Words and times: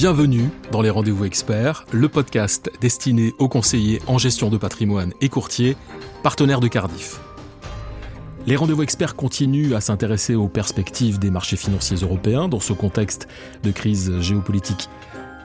Bienvenue 0.00 0.48
dans 0.70 0.80
les 0.80 0.90
Rendez-vous 0.90 1.24
Experts, 1.24 1.84
le 1.90 2.08
podcast 2.08 2.70
destiné 2.80 3.34
aux 3.40 3.48
conseillers 3.48 4.00
en 4.06 4.16
gestion 4.16 4.48
de 4.48 4.56
patrimoine 4.56 5.12
et 5.20 5.28
courtiers, 5.28 5.76
partenaires 6.22 6.60
de 6.60 6.68
Cardiff. 6.68 7.18
Les 8.46 8.54
rendez-vous 8.54 8.84
experts 8.84 9.16
continuent 9.16 9.74
à 9.74 9.80
s'intéresser 9.80 10.36
aux 10.36 10.46
perspectives 10.46 11.18
des 11.18 11.32
marchés 11.32 11.56
financiers 11.56 11.96
européens 11.96 12.46
dans 12.46 12.60
ce 12.60 12.72
contexte 12.72 13.26
de 13.64 13.72
crise 13.72 14.20
géopolitique 14.20 14.88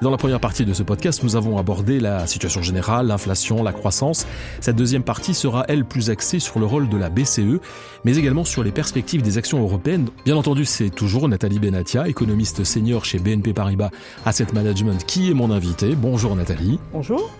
dans 0.03 0.11
la 0.11 0.17
première 0.17 0.41
partie 0.41 0.65
de 0.65 0.73
ce 0.73 0.83
podcast, 0.83 1.23
nous 1.23 1.37
avons 1.37 1.57
abordé 1.57 1.99
la 1.99 2.27
situation 2.27 2.61
générale, 2.61 3.07
l'inflation, 3.07 3.63
la 3.63 3.71
croissance. 3.71 4.27
Cette 4.59 4.75
deuxième 4.75 5.01
partie 5.01 5.33
sera, 5.33 5.63
elle, 5.69 5.85
plus 5.85 6.09
axée 6.09 6.39
sur 6.39 6.59
le 6.59 6.65
rôle 6.65 6.89
de 6.89 6.97
la 6.97 7.09
BCE, 7.09 7.61
mais 8.03 8.17
également 8.17 8.43
sur 8.43 8.63
les 8.63 8.71
perspectives 8.71 9.21
des 9.21 9.37
actions 9.37 9.61
européennes. 9.61 10.09
Bien 10.25 10.35
entendu, 10.35 10.65
c'est 10.65 10.89
toujours 10.89 11.29
Nathalie 11.29 11.57
Benatia, 11.57 12.09
économiste 12.09 12.65
senior 12.65 13.05
chez 13.05 13.17
BNP 13.17 13.53
Paribas 13.53 13.91
Asset 14.25 14.47
Management, 14.53 15.05
qui 15.05 15.31
est 15.31 15.33
mon 15.33 15.51
invitée. 15.51 15.95
Bonjour 15.95 16.35
Nathalie. 16.35 16.79
Bonjour. 16.91 17.31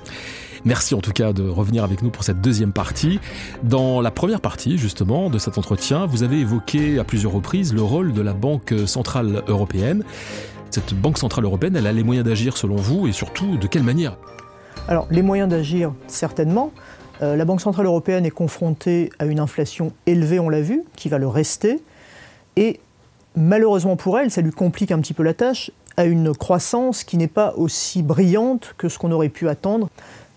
Merci 0.63 0.95
en 0.95 1.01
tout 1.01 1.11
cas 1.11 1.33
de 1.33 1.45
revenir 1.45 1.83
avec 1.83 2.01
nous 2.01 2.09
pour 2.11 2.23
cette 2.23 2.39
deuxième 2.39 2.71
partie. 2.71 3.19
Dans 3.63 3.99
la 3.99 4.11
première 4.11 4.39
partie, 4.39 4.77
justement, 4.77 5.29
de 5.29 5.37
cet 5.37 5.57
entretien, 5.57 6.05
vous 6.05 6.23
avez 6.23 6.39
évoqué 6.39 6.97
à 6.97 7.03
plusieurs 7.03 7.33
reprises 7.33 7.73
le 7.73 7.81
rôle 7.81 8.13
de 8.13 8.21
la 8.21 8.31
Banque 8.31 8.73
Centrale 8.85 9.43
Européenne. 9.49 10.05
Cette 10.73 10.95
Banque 10.95 11.19
Centrale 11.19 11.45
Européenne, 11.45 11.75
elle 11.75 11.85
a 11.85 11.91
les 11.91 12.01
moyens 12.01 12.25
d'agir 12.27 12.57
selon 12.57 12.77
vous 12.77 13.05
et 13.05 13.11
surtout 13.11 13.57
de 13.57 13.67
quelle 13.67 13.83
manière? 13.83 14.17
Alors 14.87 15.05
les 15.11 15.21
moyens 15.21 15.47
d'agir, 15.47 15.93
certainement. 16.07 16.71
Euh, 17.21 17.35
la 17.35 17.45
Banque 17.45 17.61
Centrale 17.61 17.85
Européenne 17.85 18.25
est 18.25 18.31
confrontée 18.31 19.11
à 19.19 19.27
une 19.27 19.39
inflation 19.39 19.91
élevée, 20.07 20.39
on 20.39 20.49
l'a 20.49 20.61
vu, 20.61 20.81
qui 20.95 21.09
va 21.09 21.19
le 21.19 21.27
rester. 21.27 21.79
Et 22.55 22.79
malheureusement 23.35 23.97
pour 23.97 24.17
elle, 24.17 24.31
ça 24.31 24.41
lui 24.41 24.49
complique 24.49 24.91
un 24.91 24.97
petit 24.99 25.13
peu 25.13 25.21
la 25.21 25.35
tâche, 25.35 25.69
à 25.95 26.05
une 26.05 26.35
croissance 26.35 27.03
qui 27.03 27.17
n'est 27.17 27.27
pas 27.27 27.53
aussi 27.55 28.01
brillante 28.01 28.73
que 28.79 28.89
ce 28.89 28.97
qu'on 28.97 29.11
aurait 29.11 29.29
pu 29.29 29.49
attendre. 29.49 29.89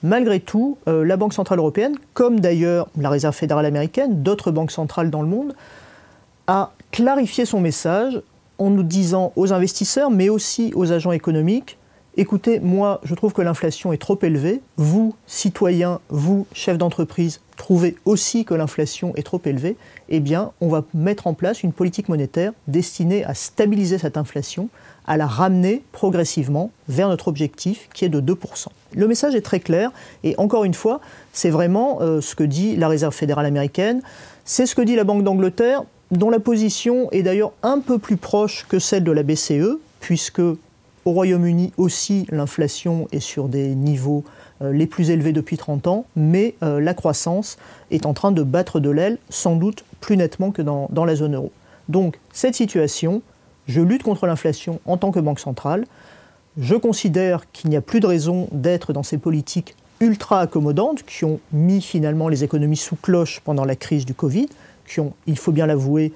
Malgré 0.02 0.38
tout, 0.38 0.76
euh, 0.86 1.02
la 1.02 1.16
Banque 1.16 1.32
Centrale 1.32 1.60
Européenne, 1.60 1.94
comme 2.12 2.40
d'ailleurs 2.40 2.88
la 2.98 3.08
Réserve 3.08 3.34
fédérale 3.34 3.64
américaine, 3.64 4.22
d'autres 4.22 4.50
banques 4.50 4.70
centrales 4.70 5.08
dans 5.08 5.22
le 5.22 5.28
monde, 5.28 5.54
a 6.46 6.72
clarifié 6.92 7.46
son 7.46 7.58
message 7.58 8.20
en 8.58 8.70
nous 8.70 8.82
disant 8.82 9.32
aux 9.36 9.52
investisseurs, 9.52 10.10
mais 10.10 10.28
aussi 10.28 10.72
aux 10.74 10.92
agents 10.92 11.12
économiques, 11.12 11.78
écoutez, 12.16 12.60
moi, 12.60 13.00
je 13.04 13.14
trouve 13.14 13.32
que 13.32 13.42
l'inflation 13.42 13.92
est 13.92 13.98
trop 13.98 14.18
élevée. 14.22 14.62
Vous, 14.76 15.14
citoyens, 15.26 16.00
vous, 16.08 16.46
chefs 16.52 16.78
d'entreprise, 16.78 17.40
trouvez 17.56 17.96
aussi 18.04 18.44
que 18.44 18.54
l'inflation 18.54 19.14
est 19.16 19.22
trop 19.22 19.40
élevée. 19.44 19.76
Eh 20.08 20.20
bien, 20.20 20.52
on 20.60 20.68
va 20.68 20.84
mettre 20.94 21.26
en 21.26 21.34
place 21.34 21.62
une 21.62 21.72
politique 21.72 22.08
monétaire 22.08 22.52
destinée 22.68 23.24
à 23.24 23.34
stabiliser 23.34 23.98
cette 23.98 24.16
inflation, 24.16 24.68
à 25.06 25.16
la 25.16 25.26
ramener 25.26 25.82
progressivement 25.92 26.70
vers 26.88 27.08
notre 27.08 27.28
objectif 27.28 27.88
qui 27.92 28.04
est 28.04 28.08
de 28.08 28.20
2%. 28.20 28.66
Le 28.94 29.06
message 29.06 29.34
est 29.34 29.42
très 29.42 29.60
clair 29.60 29.92
et 30.24 30.34
encore 30.38 30.64
une 30.64 30.74
fois, 30.74 31.00
c'est 31.32 31.50
vraiment 31.50 31.98
euh, 32.00 32.20
ce 32.20 32.34
que 32.34 32.44
dit 32.44 32.76
la 32.76 32.88
Réserve 32.88 33.14
fédérale 33.14 33.46
américaine, 33.46 34.00
c'est 34.44 34.66
ce 34.66 34.74
que 34.74 34.82
dit 34.82 34.96
la 34.96 35.04
Banque 35.04 35.22
d'Angleterre, 35.22 35.84
dont 36.10 36.30
la 36.30 36.40
position 36.40 37.10
est 37.10 37.22
d'ailleurs 37.22 37.52
un 37.62 37.80
peu 37.80 37.98
plus 37.98 38.16
proche 38.16 38.66
que 38.68 38.78
celle 38.78 39.04
de 39.04 39.12
la 39.12 39.22
BCE, 39.22 39.78
puisque 40.00 40.40
au 40.40 41.12
Royaume-Uni 41.12 41.72
aussi 41.76 42.26
l'inflation 42.30 43.08
est 43.12 43.20
sur 43.20 43.48
des 43.48 43.74
niveaux 43.74 44.24
euh, 44.62 44.72
les 44.72 44.86
plus 44.86 45.10
élevés 45.10 45.32
depuis 45.32 45.56
30 45.56 45.86
ans, 45.86 46.06
mais 46.16 46.54
euh, 46.62 46.80
la 46.80 46.94
croissance 46.94 47.58
est 47.90 48.06
en 48.06 48.14
train 48.14 48.32
de 48.32 48.42
battre 48.42 48.80
de 48.80 48.90
l'aile, 48.90 49.18
sans 49.30 49.56
doute 49.56 49.84
plus 50.00 50.16
nettement 50.16 50.50
que 50.50 50.62
dans, 50.62 50.88
dans 50.90 51.04
la 51.04 51.14
zone 51.14 51.34
euro. 51.34 51.52
Donc 51.88 52.18
cette 52.32 52.54
situation, 52.54 53.22
je 53.66 53.80
lutte 53.80 54.02
contre 54.02 54.26
l'inflation 54.26 54.80
en 54.84 54.96
tant 54.96 55.12
que 55.12 55.20
banque 55.20 55.40
centrale, 55.40 55.86
je 56.58 56.74
considère 56.74 57.50
qu'il 57.52 57.70
n'y 57.70 57.76
a 57.76 57.80
plus 57.80 58.00
de 58.00 58.06
raison 58.06 58.48
d'être 58.50 58.92
dans 58.92 59.02
ces 59.02 59.18
politiques 59.18 59.76
ultra 60.00 60.40
accommodantes 60.40 61.02
qui 61.04 61.24
ont 61.24 61.40
mis 61.52 61.80
finalement 61.80 62.28
les 62.28 62.44
économies 62.44 62.76
sous 62.76 62.96
cloche 62.96 63.40
pendant 63.44 63.64
la 63.64 63.76
crise 63.76 64.04
du 64.04 64.14
Covid, 64.14 64.48
qui 64.86 65.00
ont, 65.00 65.14
il 65.26 65.38
faut 65.38 65.52
bien 65.52 65.66
l'avouer, 65.66 66.12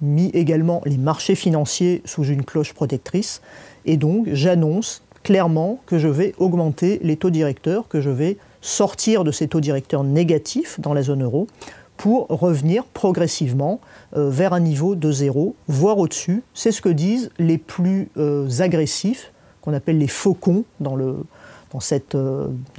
mis 0.00 0.30
également 0.30 0.82
les 0.86 0.96
marchés 0.96 1.34
financiers 1.34 2.02
sous 2.04 2.24
une 2.24 2.44
cloche 2.44 2.72
protectrice. 2.72 3.42
Et 3.84 3.96
donc, 3.96 4.28
j'annonce 4.32 5.02
clairement 5.22 5.80
que 5.86 5.98
je 5.98 6.08
vais 6.08 6.34
augmenter 6.38 6.98
les 7.02 7.16
taux 7.16 7.30
directeurs, 7.30 7.88
que 7.88 8.00
je 8.00 8.10
vais 8.10 8.38
sortir 8.62 9.24
de 9.24 9.32
ces 9.32 9.48
taux 9.48 9.60
directeurs 9.60 10.04
négatifs 10.04 10.80
dans 10.80 10.94
la 10.94 11.02
zone 11.02 11.22
euro 11.22 11.46
pour 11.96 12.28
revenir 12.28 12.84
progressivement 12.84 13.78
euh, 14.16 14.30
vers 14.30 14.54
un 14.54 14.60
niveau 14.60 14.94
de 14.94 15.12
zéro, 15.12 15.54
voire 15.68 15.98
au-dessus. 15.98 16.42
C'est 16.54 16.72
ce 16.72 16.80
que 16.80 16.88
disent 16.88 17.30
les 17.38 17.58
plus 17.58 18.08
euh, 18.16 18.48
agressifs, 18.60 19.32
qu'on 19.60 19.74
appelle 19.74 19.98
les 19.98 20.08
faucons 20.08 20.64
euh, 20.82 21.14
dans 21.74 21.80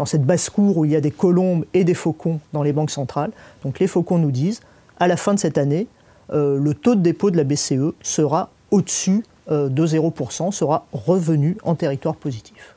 cette 0.05 0.25
basse-cour 0.25 0.77
où 0.77 0.85
il 0.85 0.91
y 0.91 0.95
a 0.95 1.01
des 1.01 1.11
colombes 1.11 1.65
et 1.75 1.83
des 1.83 1.93
faucons 1.93 2.39
dans 2.51 2.63
les 2.63 2.73
banques 2.73 2.89
centrales. 2.89 3.31
Donc 3.63 3.79
les 3.79 3.85
faucons 3.85 4.17
nous 4.17 4.31
disent 4.31 4.61
à 5.01 5.07
la 5.07 5.17
fin 5.17 5.33
de 5.33 5.39
cette 5.39 5.57
année, 5.57 5.87
euh, 6.31 6.59
le 6.59 6.75
taux 6.75 6.93
de 6.93 7.01
dépôt 7.01 7.31
de 7.31 7.37
la 7.37 7.43
BCE 7.43 7.93
sera 8.03 8.51
au-dessus 8.69 9.25
euh, 9.49 9.67
de 9.67 9.85
0%, 9.87 10.51
sera 10.51 10.85
revenu 10.93 11.57
en 11.63 11.73
territoire 11.73 12.15
positif. 12.15 12.75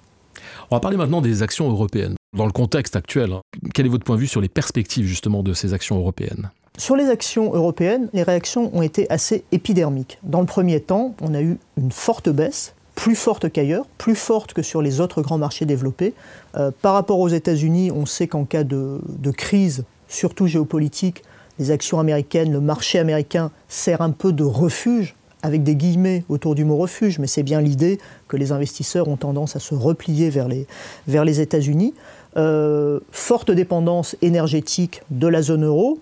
On 0.71 0.77
va 0.77 0.81
parler 0.81 0.97
maintenant 0.97 1.21
des 1.21 1.43
actions 1.43 1.69
européennes. 1.69 2.15
Dans 2.35 2.47
le 2.47 2.53
contexte 2.53 2.97
actuel, 2.97 3.33
hein, 3.33 3.43
quel 3.75 3.85
est 3.85 3.91
votre 3.91 4.05
point 4.05 4.17
de 4.17 4.23
vue 4.23 4.27
sur 4.27 4.41
les 4.41 4.49
perspectives 4.49 5.05
justement 5.05 5.43
de 5.43 5.53
ces 5.53 5.75
actions 5.75 5.99
européennes? 5.99 6.51
Sur 6.79 6.97
les 6.97 7.11
actions 7.11 7.53
européennes, 7.53 8.09
les 8.15 8.23
réactions 8.23 8.75
ont 8.75 8.83
été 8.83 9.09
assez 9.11 9.45
épidermiques. 9.53 10.19
Dans 10.23 10.41
le 10.41 10.47
premier 10.47 10.81
temps, 10.81 11.15
on 11.21 11.35
a 11.35 11.43
eu 11.43 11.59
une 11.77 11.93
forte 11.93 12.31
baisse, 12.31 12.75
plus 12.95 13.17
forte 13.17 13.53
qu'ailleurs, 13.53 13.85
plus 13.99 14.17
forte 14.17 14.55
que 14.55 14.63
sur 14.63 14.81
les 14.81 15.03
autres 15.03 15.21
grands 15.21 15.39
marchés 15.39 15.67
développés. 15.67 16.15
Euh, 16.57 16.71
par 16.81 16.95
rapport 16.95 17.21
aux 17.21 17.29
États-Unis, 17.29 17.91
on 17.93 18.07
sait 18.07 18.29
qu'en 18.29 18.47
cas 18.47 18.65
de, 18.65 19.01
crise, 19.37 19.85
surtout 20.09 20.47
géopolitique, 20.47 21.23
les 21.59 21.71
actions 21.71 22.01
américaines, 22.01 22.53
le 22.53 22.61
marché 22.61 22.99
américain 22.99 23.51
sert 23.69 24.01
un 24.01 24.11
peu 24.11 24.33
de 24.33 24.45
refuge, 24.45 25.15
avec 25.43 25.63
des 25.63 25.77
guillemets 25.77 26.25
autour 26.29 26.55
du 26.55 26.65
mot 26.65 26.77
refuge, 26.77 27.19
mais 27.19 27.27
c'est 27.27 27.43
bien 27.43 27.61
l'idée 27.61 27.99
que 28.29 28.37
les 28.37 28.51
investisseurs 28.51 29.09
ont 29.09 29.17
tendance 29.17 29.57
à 29.57 29.61
se 29.61 29.75
replier 29.75 30.31
vers 30.31 30.49
les, 30.49 31.41
États-Unis. 31.41 31.95
Euh, 32.37 32.99
forte 33.13 33.51
dépendance 33.51 34.17
énergétique 34.23 35.03
de 35.11 35.29
la 35.29 35.43
zone 35.43 35.65
euro, 35.65 36.01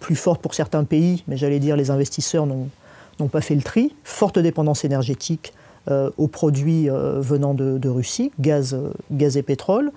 plus 0.00 0.16
forte 0.16 0.42
pour 0.42 0.54
certains 0.54 0.84
pays, 0.84 1.22
mais 1.28 1.36
j'allais 1.36 1.60
dire 1.60 1.76
les 1.76 1.90
investisseurs 1.90 2.46
n'ont 2.46 3.28
pas 3.28 3.40
fait 3.40 3.54
le 3.54 3.62
tri. 3.62 3.94
Forte 4.02 4.38
dépendance 4.38 4.84
énergétique 4.84 5.52
aux 5.88 6.28
produits 6.28 6.88
euh, 6.88 7.20
venant 7.20 7.54
de, 7.54 7.88
Russie, 7.88 8.30
gaz, 8.38 8.76
gaz 9.10 9.36
et 9.36 9.42
pétrole, 9.42 9.90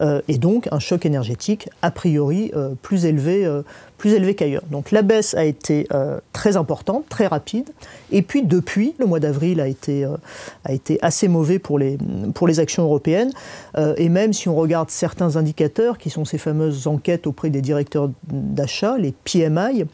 euh, 0.00 0.20
et 0.28 0.38
donc 0.38 0.68
un 0.72 0.78
choc 0.78 1.06
énergétique 1.06 1.68
a 1.82 1.90
priori 1.90 2.52
plus 2.82 3.04
élevé, 3.04 3.48
élevé 4.04 4.34
qu'ailleurs. 4.34 4.64
Donc 4.70 4.90
la 4.90 5.02
baisse 5.02 5.34
a 5.34 5.44
été 5.44 5.88
très 6.32 6.56
importante, 6.56 7.04
très 7.08 7.26
rapide, 7.26 7.70
et 8.10 8.22
puis 8.22 8.42
depuis, 8.42 8.94
le 8.98 9.06
mois 9.06 9.20
d'avril 9.20 9.60
a 9.60 9.68
été, 9.68 10.06
a 10.64 10.72
été 10.72 10.98
assez 11.02 11.28
mauvais 11.28 11.58
pour 11.58 11.78
les, 11.78 11.98
pour 12.34 12.48
les 12.48 12.60
actions 12.60 12.82
européennes, 12.82 13.30
et 13.96 14.08
même 14.08 14.32
si 14.32 14.48
on 14.48 14.56
regarde 14.56 14.90
certains 14.90 15.36
indicateurs, 15.36 15.98
qui 15.98 16.10
sont 16.10 16.24
ces 16.24 16.38
fameuses 16.38 16.86
enquêtes 16.86 17.26
auprès 17.26 17.50
des 17.50 17.62
directeurs 17.62 18.10
d'achat, 18.28 18.96
les 18.98 19.12
PMI, 19.12 19.84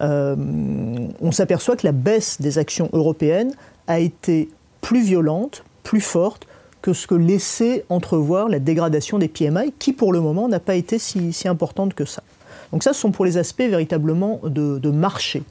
on 0.00 1.32
s'aperçoit 1.32 1.76
que 1.76 1.86
la 1.86 1.92
baisse 1.92 2.40
des 2.40 2.58
actions 2.58 2.88
européennes 2.92 3.52
a 3.86 3.98
été 3.98 4.48
plus 4.84 5.00
violente, 5.00 5.64
plus 5.82 6.02
forte 6.02 6.46
que 6.82 6.92
ce 6.92 7.06
que 7.06 7.14
laissait 7.14 7.86
entrevoir 7.88 8.50
la 8.50 8.58
dégradation 8.58 9.18
des 9.18 9.28
PMI, 9.28 9.72
qui 9.78 9.94
pour 9.94 10.12
le 10.12 10.20
moment 10.20 10.46
n'a 10.46 10.60
pas 10.60 10.74
été 10.74 10.98
si, 10.98 11.32
importante 11.46 11.94
que 11.94 12.04
ça. 12.04 12.22
Donc 12.70 12.82
ça, 12.82 12.92
ce 12.92 13.00
sont 13.00 13.10
pour 13.10 13.24
les 13.24 13.38
aspects 13.38 13.62
véritablement 13.62 14.40
de, 14.44 14.90
marché. 14.90 15.42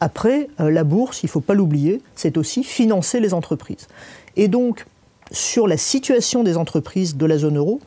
Après, 0.00 0.50
euh, 0.60 0.70
la 0.70 0.84
bourse, 0.84 1.22
il 1.22 1.26
ne 1.26 1.30
faut 1.30 1.40
pas 1.40 1.54
l'oublier, 1.54 2.02
c'est 2.14 2.36
aussi 2.36 2.62
financer 2.62 3.20
les 3.20 3.32
entreprises. 3.32 3.88
Et 4.36 4.48
donc, 4.48 4.84
sur 5.32 5.66
la 5.66 5.78
situation 5.78 6.42
des 6.42 6.58
entreprises 6.58 7.16
de 7.16 7.24
la 7.24 7.38
zone 7.38 7.56
euro, 7.56 7.80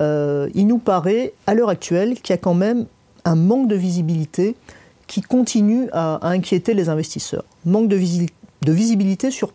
euh, 0.00 0.48
il 0.56 0.66
nous 0.66 0.78
paraît 0.78 1.32
à 1.46 1.54
l'heure 1.54 1.68
actuelle 1.68 2.14
qu'il 2.20 2.32
y 2.32 2.38
a 2.38 2.42
quand 2.42 2.54
même 2.54 2.86
un 3.24 3.36
manque 3.36 3.68
de 3.68 3.76
visibilité 3.76 4.56
qui 5.06 5.20
continue 5.20 5.88
à, 5.92 6.26
inquiéter 6.26 6.74
les 6.74 6.88
investisseurs. 6.88 7.44
Manque 7.64 7.86
de, 7.86 7.96
de 7.96 8.72
visibilité 8.72 9.30
sur 9.30 9.52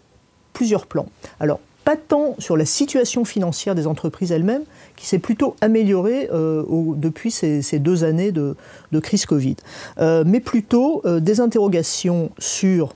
plusieurs 0.55 0.87
plans. 0.87 1.07
Alors, 1.39 1.59
pas 1.85 1.95
tant 1.95 2.35
sur 2.39 2.57
la 2.57 2.65
situation 2.65 3.23
financière 3.25 3.75
des 3.75 3.85
entreprises 3.85 4.31
elles-mêmes, 4.31 4.63
qui 4.95 5.05
s'est 5.05 5.19
plutôt 5.19 5.55
améliorée 5.61 6.29
euh, 6.33 6.63
depuis 6.95 7.29
ces, 7.29 7.61
deux 7.79 8.03
années 8.03 8.31
de, 8.31 8.55
crise 9.01 9.27
Covid, 9.27 9.57
euh, 9.99 10.23
mais 10.25 10.39
plutôt 10.39 11.03
euh, 11.05 11.19
des 11.19 11.39
interrogations 11.39 12.31
sur 12.39 12.95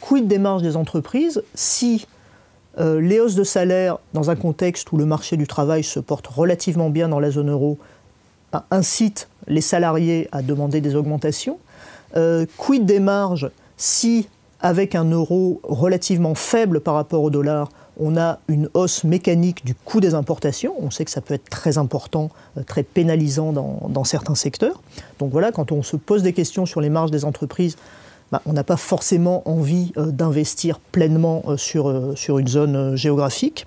quid 0.00 0.28
des 0.28 0.38
marges 0.38 0.62
des 0.62 0.76
entreprises 0.76 1.42
si 1.54 2.06
les 2.80 3.18
hausses 3.18 3.34
de 3.34 3.42
salaire, 3.42 3.98
dans 4.14 4.30
un 4.30 4.36
contexte 4.36 4.92
où 4.92 4.96
le 4.96 5.04
marché 5.04 5.36
du 5.36 5.48
travail 5.48 5.82
se 5.82 5.98
porte 5.98 6.28
relativement 6.28 6.90
bien 6.90 7.08
dans 7.08 7.18
la 7.18 7.32
zone 7.32 7.50
euro, 7.50 7.76
incitent 8.70 9.28
les 9.48 9.62
salariés 9.62 10.28
à 10.30 10.42
demander 10.42 10.80
des 10.80 10.94
augmentations, 10.94 11.58
quid 12.56 12.86
des 12.86 13.00
marges 13.00 13.50
si 13.76 14.28
avec 14.60 14.94
un 14.94 15.04
euro 15.04 15.60
relativement 15.62 16.34
faible 16.34 16.80
par 16.80 16.94
rapport 16.94 17.22
au 17.22 17.30
dollar, 17.30 17.68
on 17.98 18.16
a 18.16 18.38
une 18.48 18.68
hausse 18.74 19.04
mécanique 19.04 19.64
du 19.64 19.74
coût 19.74 20.00
des 20.00 20.14
importations. 20.14 20.74
On 20.80 20.90
sait 20.90 21.04
que 21.04 21.10
ça 21.10 21.20
peut 21.20 21.34
être 21.34 21.48
très 21.48 21.78
important, 21.78 22.30
euh, 22.56 22.62
très 22.62 22.82
pénalisant 22.82 23.52
dans, 23.52 24.04
certains 24.04 24.34
secteurs. 24.34 24.80
Donc 25.18 25.30
voilà, 25.32 25.52
quand 25.52 25.72
on 25.72 25.82
se 25.82 25.96
pose 25.96 26.22
des 26.22 26.32
questions 26.32 26.66
sur 26.66 26.80
les 26.80 26.90
marges 26.90 27.10
des 27.10 27.24
entreprises, 27.24 27.76
bah, 28.30 28.42
on 28.46 28.52
n'a 28.52 28.64
pas 28.64 28.76
forcément 28.76 29.48
envie 29.48 29.92
euh, 29.96 30.06
d'investir 30.06 30.78
pleinement 30.78 31.42
euh, 31.48 31.56
sur, 31.56 32.38
une 32.38 32.48
zone 32.48 32.96
géographique. 32.96 33.66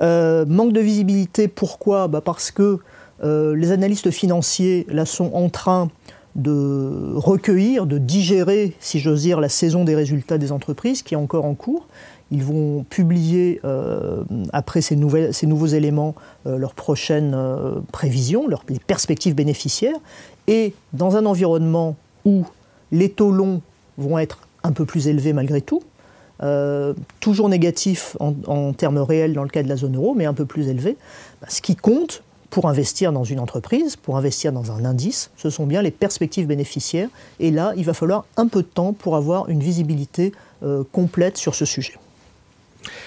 manque 0.00 0.72
de 0.72 0.80
visibilité, 0.80 1.48
pourquoi? 1.48 2.08
Bah, 2.08 2.20
Parce 2.20 2.50
que 2.50 2.78
les 3.22 3.72
analystes 3.72 4.10
financiers 4.10 4.86
là, 4.90 5.06
sont 5.06 5.30
en 5.32 5.48
train 5.48 5.88
de 6.34 7.12
recueillir, 7.14 7.86
de 7.86 7.98
digérer, 7.98 8.74
si 8.80 8.98
j'ose 8.98 9.22
dire, 9.22 9.40
la 9.40 9.48
saison 9.48 9.84
des 9.84 9.94
résultats 9.94 10.38
des 10.38 10.50
entreprises 10.50 11.02
qui 11.02 11.14
est 11.14 11.16
encore 11.16 11.44
en 11.44 11.54
cours. 11.54 11.86
Ils 12.30 12.42
vont 12.42 12.84
publier, 12.84 13.60
euh, 13.64 14.24
après 14.52 14.80
ces, 14.80 14.96
nouvelles, 14.96 15.32
ces, 15.32 15.46
nouveaux 15.46 15.66
éléments, 15.66 16.14
euh, 16.46 16.56
leurs 16.56 16.74
prochaines 16.74 17.34
euh, 17.34 17.80
prévisions, 17.92 18.48
leurs, 18.48 18.64
les 18.68 18.80
perspectives 18.80 19.34
bénéficiaires. 19.34 19.96
Et 20.48 20.74
dans 20.92 21.16
un 21.16 21.26
environnement 21.26 21.96
où 22.24 22.44
les 22.90 23.10
taux 23.10 23.30
longs 23.30 23.60
vont 23.98 24.18
être 24.18 24.48
un 24.64 24.72
peu 24.72 24.84
plus 24.84 25.06
élevés 25.06 25.32
malgré 25.32 25.60
tout, 25.60 25.82
toujours 27.20 27.48
négatifs 27.48 28.18
en, 28.20 28.72
termes 28.74 28.98
réels 28.98 29.32
dans 29.32 29.44
le 29.44 29.48
cas 29.48 29.62
de 29.62 29.68
la 29.68 29.76
zone 29.76 29.96
euro, 29.96 30.12
mais 30.14 30.26
un 30.26 30.34
peu 30.34 30.44
plus 30.44 30.68
élevés, 30.68 30.98
bah, 31.40 31.46
ce 31.48 31.62
qui 31.62 31.74
compte 31.74 32.22
pour 32.54 32.68
investir 32.68 33.10
dans 33.10 33.24
une 33.24 33.40
entreprise, 33.40 33.96
pour 33.96 34.16
investir 34.16 34.52
dans 34.52 34.70
un 34.70 34.84
indice, 34.84 35.32
ce 35.36 35.50
sont 35.50 35.66
bien 35.66 35.82
les 35.82 35.90
perspectives 35.90 36.46
bénéficiaires. 36.46 37.08
Et 37.40 37.50
là, 37.50 37.72
il 37.76 37.84
va 37.84 37.94
falloir 37.94 38.26
un 38.36 38.46
peu 38.46 38.62
de 38.62 38.68
temps 38.68 38.92
pour 38.92 39.16
avoir 39.16 39.48
une 39.48 39.58
visibilité 39.58 40.30
complète 40.92 41.36
sur 41.36 41.56
ce 41.56 41.64
sujet. 41.64 41.94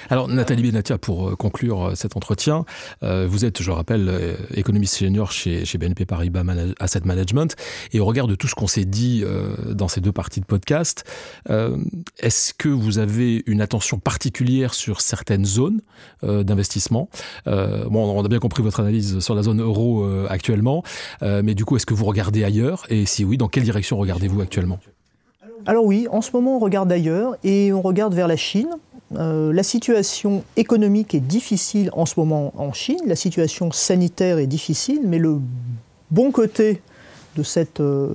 Alors 0.10 0.28
Nathalie 0.28 0.64
Benatia, 0.64 0.98
pour 0.98 1.30
euh, 1.30 1.36
conclure 1.36 1.90
euh, 1.90 1.96
cet 1.96 2.16
entretien, 2.16 2.66
euh, 3.04 3.28
vous 3.30 3.46
êtes, 3.46 3.62
je 3.62 3.68
le 3.68 3.74
rappelle, 3.74 4.38
économiste 4.54 4.96
senior 4.96 5.32
chez, 5.32 5.66
BNP 5.78 6.06
Paribas 6.06 6.44
Asset 6.80 7.02
Management, 7.04 7.56
et 7.92 8.00
au 8.00 8.06
regard 8.06 8.28
de 8.28 8.36
tout 8.36 8.48
ce 8.48 8.56
qu'on 8.56 8.68
s'est 8.68 8.86
dit 8.86 9.24
dans 9.70 9.88
ces 9.88 10.02
deux 10.02 10.12
parties 10.12 10.40
de 10.40 10.46
podcast, 10.46 11.04
est-ce 12.20 12.54
que 12.54 12.70
vous 12.70 13.00
avez 13.00 13.44
une 13.46 13.62
attention 13.62 14.00
particulière 14.00 14.74
sur 14.74 15.02
certaines 15.02 15.46
zones 15.46 15.82
d'investissement? 16.24 17.10
Bon, 17.46 18.18
on 18.18 18.24
a 18.24 18.28
bien 18.28 18.40
compris 18.40 18.64
votre 18.64 18.80
analyse 18.80 19.20
sur 19.20 19.36
la 19.36 19.44
zone 19.44 19.62
euro 19.62 20.08
actuellement, 20.30 20.84
mais 21.22 21.54
du 21.54 21.66
coup, 21.66 21.76
est-ce 21.76 21.86
que 21.86 21.94
vous 21.94 22.06
regardez 22.06 22.44
ailleurs? 22.44 22.86
Et 22.90 23.06
si 23.06 23.26
oui, 23.26 23.38
dans 23.38 23.48
quelle 23.48 23.64
direction 23.64 23.98
regardez-vous 23.98 24.42
actuellement? 24.42 24.80
Alors 25.66 25.86
oui, 25.86 26.08
en 26.12 26.22
ce 26.22 26.32
moment 26.32 26.58
on 26.58 26.60
regarde 26.60 26.92
ailleurs 26.92 27.36
et 27.44 27.74
on 27.74 27.82
regarde 27.82 28.14
vers 28.14 28.28
la 28.28 28.38
Chine 28.38 28.70
euh, 29.16 29.54
la 29.54 29.64
situation 29.64 30.44
économique 30.58 31.16
est 31.16 31.22
difficile 31.22 31.90
en 31.94 32.06
ce 32.06 32.20
moment 32.20 32.52
en 32.58 32.74
Chine, 32.74 33.00
la 33.06 33.16
situation 33.16 33.72
sanitaire 33.72 34.38
est 34.38 34.48
difficile, 34.48 35.02
mais 35.06 35.18
le 35.18 35.40
bon 36.12 36.32
côté 36.32 36.82
de 37.38 37.44
cette, 37.44 37.80
euh, 37.80 38.10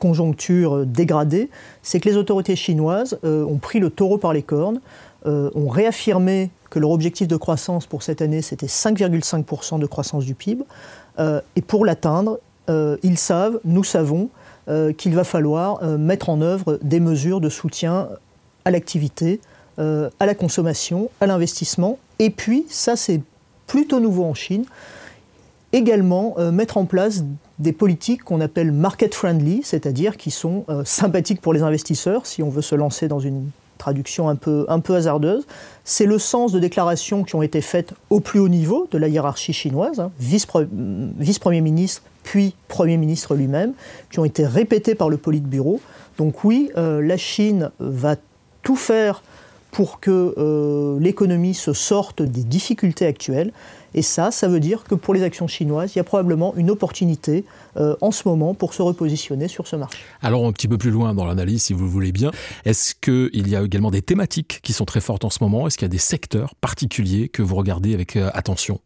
conjoncture 0.00 0.84
dégradée, 0.84 1.48
c'est 1.82 2.00
que 2.00 2.08
les 2.08 2.16
autorités 2.16 2.56
chinoises 2.56 3.18
euh, 3.24 3.44
ont 3.44 3.58
pris 3.58 3.78
le 3.78 3.90
taureau 3.90 4.18
par 4.18 4.32
les 4.32 4.42
cornes, 4.42 4.80
ont 5.28 5.68
réaffirmé 5.68 6.50
que 6.70 6.78
leur 6.78 6.92
objectif 6.92 7.26
de 7.26 7.36
croissance 7.36 7.84
pour 7.86 8.04
cette 8.04 8.22
année, 8.22 8.42
c'était 8.42 8.68
5,5% 8.68 9.80
de 9.80 9.86
croissance 9.86 10.24
du 10.24 10.36
PIB. 10.36 10.62
et 11.18 11.62
pour 11.62 11.84
l'atteindre, 11.84 12.38
ils 12.68 13.18
savent, 13.18 13.58
nous 13.64 13.82
savons, 13.82 14.28
qu'il 14.96 15.16
va 15.16 15.24
falloir 15.24 15.82
mettre 15.98 16.28
en 16.28 16.40
œuvre 16.42 16.78
des 16.80 17.00
mesures 17.00 17.40
de 17.40 17.48
soutien 17.48 18.08
à 18.64 18.70
l'activité, 18.70 19.40
euh, 19.78 20.08
à 20.20 20.24
la 20.24 20.34
consommation, 20.34 21.10
à 21.20 21.26
l'investissement. 21.26 21.98
Et 22.18 22.30
puis, 22.30 22.64
ça 22.70 22.96
c'est 22.96 23.20
plutôt 23.66 24.00
nouveau 24.00 24.24
en 24.24 24.32
Chine, 24.32 24.64
également 25.74 26.34
euh, 26.38 26.50
mettre 26.50 26.78
en 26.78 26.86
place 26.86 27.24
des 27.58 27.72
politiques 27.72 28.24
qu'on 28.24 28.40
appelle 28.40 28.72
market 28.72 29.14
friendly, 29.14 29.60
c'est-à-dire 29.62 30.16
qui 30.16 30.30
sont 30.30 30.64
euh, 30.70 30.82
sympathiques 30.86 31.42
pour 31.42 31.52
les 31.52 31.60
investisseurs, 31.60 32.24
si 32.24 32.42
on 32.42 32.48
veut 32.48 32.62
se 32.62 32.74
lancer 32.74 33.06
dans 33.06 33.20
une 33.20 33.50
traduction 33.76 34.30
un 34.30 34.36
peu, 34.36 34.64
un 34.68 34.80
peu 34.80 34.94
hasardeuse. 34.94 35.46
C'est 35.84 36.06
le 36.06 36.18
sens 36.18 36.52
de 36.52 36.58
déclarations 36.58 37.22
qui 37.22 37.34
ont 37.34 37.42
été 37.42 37.60
faites 37.60 37.92
au 38.08 38.20
plus 38.20 38.40
haut 38.40 38.48
niveau 38.48 38.88
de 38.90 38.96
la 38.96 39.08
hiérarchie 39.08 39.52
chinoise, 39.52 40.00
hein, 40.00 40.10
vice-premier 40.18 41.60
ministre, 41.60 42.00
puis 42.22 42.54
Premier 42.68 42.96
ministre 42.96 43.34
lui-même, 43.34 43.74
qui 44.10 44.20
ont 44.20 44.24
été 44.24 44.46
répétées 44.46 44.94
par 44.94 45.10
le 45.10 45.18
Politburo. 45.18 45.82
Donc 46.16 46.44
oui, 46.44 46.70
la 46.74 47.18
Chine 47.18 47.70
va 47.78 48.16
tout 48.62 48.76
faire 48.76 49.22
pour 49.76 50.00
que 50.00 50.32
euh, 50.38 50.98
l'économie 51.00 51.52
se 51.52 51.74
sorte 51.74 52.22
des 52.22 52.44
difficultés 52.44 53.04
actuelles. 53.04 53.52
Et 53.92 54.00
ça, 54.00 54.30
ça 54.30 54.48
veut 54.48 54.58
dire 54.58 54.84
que 54.84 54.94
pour 54.94 55.12
les 55.12 55.22
actions 55.22 55.46
chinoises, 55.46 55.94
il 55.94 55.98
y 55.98 56.00
a 56.00 56.04
probablement 56.04 56.54
une 56.56 56.70
opportunité 56.70 57.44
euh, 57.76 57.94
en 58.00 58.10
ce 58.10 58.26
moment 58.26 58.54
pour 58.54 58.72
se 58.72 58.80
repositionner 58.80 59.48
sur 59.48 59.66
ce 59.66 59.76
marché. 59.76 59.98
Alors 60.22 60.46
un 60.46 60.52
petit 60.52 60.66
peu 60.66 60.78
plus 60.78 60.90
loin 60.90 61.12
dans 61.12 61.26
l'analyse, 61.26 61.64
si 61.64 61.74
vous 61.74 61.84
le 61.84 61.90
voulez 61.90 62.10
bien, 62.10 62.30
est-ce 62.64 62.94
qu'il 62.94 63.48
y 63.48 63.54
a 63.54 63.60
également 63.60 63.90
des 63.90 64.00
thématiques 64.00 64.60
qui 64.62 64.72
sont 64.72 64.86
très 64.86 65.02
fortes 65.02 65.26
en 65.26 65.30
ce 65.30 65.44
moment? 65.44 65.66
Est-ce 65.66 65.76
qu'il 65.76 65.84
y 65.84 65.90
a 65.90 65.92
des 65.92 65.98
secteurs 65.98 66.54
particuliers 66.54 67.28
que 67.28 67.42
vous 67.42 67.56
regardez 67.56 67.92
avec 67.92 68.16
euh, 68.16 68.30
attention? 68.32 68.80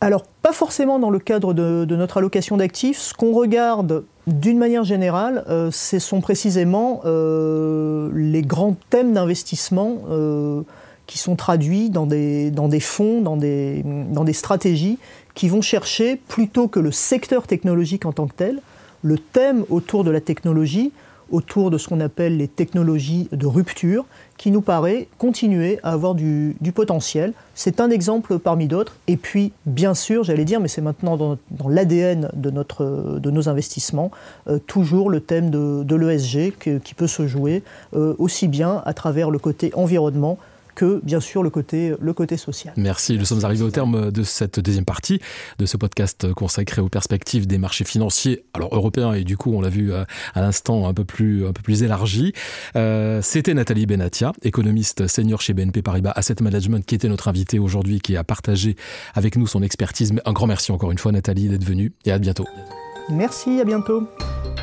Alors, 0.00 0.22
pas 0.42 0.52
forcément 0.52 1.00
dans 1.00 1.10
le 1.10 1.18
cadre 1.18 1.52
de, 1.52 1.84
notre 1.96 2.18
allocation 2.18 2.56
d'actifs. 2.58 2.98
Ce 2.98 3.12
qu'on 3.12 3.32
regarde 3.32 4.04
d'une 4.26 4.58
manière 4.58 4.82
générale, 4.82 5.44
euh, 5.48 5.70
ce 5.70 6.00
sont 6.00 6.20
précisément 6.20 7.02
euh, 7.04 8.10
les 8.12 8.42
grands 8.42 8.76
thèmes 8.90 9.12
d'investissement 9.12 9.98
euh, 10.10 10.62
qui 11.06 11.18
sont 11.18 11.36
traduits 11.36 11.90
dans 11.90 12.06
des, 12.06 12.52
fonds, 12.80 13.20
dans 13.20 13.36
des 13.36 14.32
stratégies 14.32 14.98
qui 15.34 15.48
vont 15.48 15.62
chercher, 15.62 16.16
plutôt 16.16 16.66
que 16.66 16.80
le 16.80 16.90
secteur 16.90 17.46
technologique 17.46 18.04
en 18.04 18.12
tant 18.12 18.26
que 18.26 18.34
tel, 18.34 18.60
le 19.02 19.16
thème 19.16 19.64
autour 19.70 20.02
de 20.02 20.10
la 20.10 20.20
technologie 20.20 20.90
autour 21.30 21.70
de 21.70 21.78
ce 21.78 21.88
qu'on 21.88 22.00
appelle 22.00 22.36
les 22.36 22.48
technologies 22.48 23.28
de 23.32 23.46
rupture, 23.46 24.04
qui 24.36 24.50
nous 24.50 24.60
paraît 24.60 25.08
continuer 25.18 25.78
à 25.82 25.92
avoir 25.92 26.14
du, 26.14 26.56
potentiel. 26.74 27.32
C'est 27.54 27.80
un 27.80 27.90
exemple 27.90 28.38
parmi 28.38 28.68
d'autres. 28.68 28.96
Et 29.06 29.16
puis, 29.16 29.52
bien 29.64 29.94
sûr, 29.94 30.24
j'allais 30.24 30.44
dire, 30.44 30.60
mais 30.60 30.68
c'est 30.68 30.82
maintenant 30.82 31.16
dans, 31.16 31.38
l'ADN 31.68 32.30
de, 32.34 33.30
nos 33.30 33.48
investissements, 33.48 34.10
euh, 34.48 34.58
toujours 34.58 35.10
le 35.10 35.20
thème 35.20 35.50
de, 35.50 35.96
l'ESG 35.96 36.54
qui 36.58 36.94
peut 36.94 37.06
se 37.06 37.26
jouer 37.26 37.62
euh, 37.94 38.14
aussi 38.18 38.48
bien 38.48 38.82
à 38.84 38.92
travers 38.92 39.30
le 39.30 39.38
côté 39.38 39.72
environnement 39.74 40.38
que 40.76 41.00
bien 41.02 41.18
sûr 41.18 41.42
le 41.42 41.50
côté, 41.50 41.94
le 41.98 42.12
côté 42.12 42.36
social. 42.36 42.72
Merci, 42.76 43.18
nous 43.18 43.24
sommes 43.24 43.44
arrivés 43.44 43.64
au 43.64 43.70
terme 43.70 44.12
de 44.12 44.22
cette 44.22 44.60
deuxième 44.60 44.84
partie 44.84 45.20
de 45.58 45.66
ce 45.66 45.76
podcast 45.76 46.32
consacré 46.34 46.80
aux 46.80 46.88
perspectives 46.88 47.48
des 47.48 47.58
marchés 47.58 47.84
financiers, 47.84 48.44
alors 48.54 48.72
européens 48.72 49.14
et 49.14 49.24
du 49.24 49.36
coup 49.36 49.52
on 49.52 49.60
l'a 49.60 49.70
vu 49.70 49.92
euh, 49.92 50.04
à, 50.34 50.40
l'instant 50.40 50.86
un 50.86 50.94
peu 50.94 51.04
plus, 51.04 51.46
un 51.46 51.52
peu 51.52 51.62
plus 51.62 51.82
élargi. 51.82 52.32
Euh, 52.76 53.20
c'était 53.22 53.54
Nathalie 53.54 53.86
Benatia, 53.86 54.32
économiste 54.42 55.08
senior 55.08 55.40
chez 55.40 55.54
BNP 55.54 55.82
Paribas 55.82 56.12
Asset 56.14 56.36
Management, 56.40 56.84
qui 56.86 56.94
était 56.94 57.08
notre 57.08 57.28
invitée 57.28 57.58
aujourd'hui, 57.58 58.00
qui 58.00 58.16
a 58.16 58.22
partagé 58.22 58.76
avec 59.14 59.36
nous 59.36 59.46
son 59.46 59.62
expertise. 59.62 60.12
Un 60.24 60.32
grand 60.32 60.46
merci 60.46 60.70
encore 60.70 60.92
une 60.92 60.98
fois 60.98 61.10
Nathalie 61.10 61.48
d'être 61.48 61.64
venue 61.64 61.92
et 62.04 62.12
à 62.12 62.18
bientôt. 62.18 62.46
Merci, 63.08 63.60
à 63.60 63.64
bientôt. 63.64 64.08